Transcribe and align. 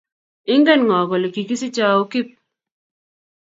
Ingen 0.53 0.81
ngo 0.85 0.97
kole 1.09 1.27
kigisiche 1.33 1.83
au 1.91 2.03
Kip? 2.11 2.27